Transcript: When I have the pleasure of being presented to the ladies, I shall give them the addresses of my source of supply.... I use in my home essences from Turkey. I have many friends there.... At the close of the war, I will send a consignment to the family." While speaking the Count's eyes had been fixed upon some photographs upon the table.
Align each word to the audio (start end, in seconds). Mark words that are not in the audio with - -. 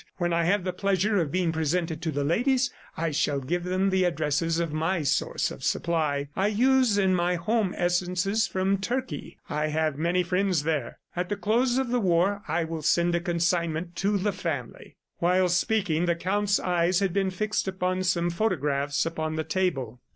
When 0.17 0.33
I 0.33 0.45
have 0.45 0.63
the 0.63 0.73
pleasure 0.73 1.17
of 1.19 1.31
being 1.31 1.51
presented 1.51 2.01
to 2.01 2.11
the 2.11 2.23
ladies, 2.23 2.71
I 2.97 3.11
shall 3.11 3.39
give 3.39 3.63
them 3.63 3.91
the 3.91 4.03
addresses 4.05 4.59
of 4.59 4.73
my 4.73 5.03
source 5.03 5.51
of 5.51 5.63
supply.... 5.63 6.27
I 6.35 6.47
use 6.47 6.97
in 6.97 7.13
my 7.13 7.35
home 7.35 7.75
essences 7.77 8.47
from 8.47 8.79
Turkey. 8.79 9.37
I 9.47 9.67
have 9.67 9.99
many 9.99 10.23
friends 10.23 10.63
there.... 10.63 10.97
At 11.15 11.29
the 11.29 11.35
close 11.37 11.77
of 11.77 11.89
the 11.89 11.99
war, 11.99 12.41
I 12.47 12.63
will 12.63 12.81
send 12.81 13.13
a 13.13 13.19
consignment 13.19 13.95
to 13.97 14.17
the 14.17 14.31
family." 14.33 14.97
While 15.19 15.49
speaking 15.49 16.07
the 16.07 16.15
Count's 16.15 16.59
eyes 16.59 16.99
had 16.99 17.13
been 17.13 17.29
fixed 17.29 17.67
upon 17.67 18.01
some 18.01 18.31
photographs 18.31 19.05
upon 19.05 19.35
the 19.35 19.43
table. 19.43 20.01